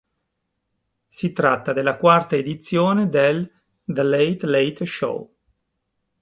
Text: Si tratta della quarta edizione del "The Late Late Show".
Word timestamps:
Si 1.09 1.31
tratta 1.31 1.73
della 1.73 1.95
quarta 1.95 2.35
edizione 2.35 3.07
del 3.07 3.47
"The 3.83 4.01
Late 4.01 4.47
Late 4.47 4.83
Show". 4.83 5.31